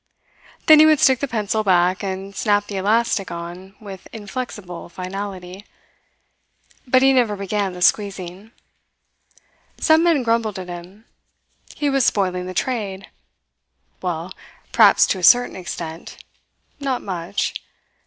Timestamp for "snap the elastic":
2.35-3.29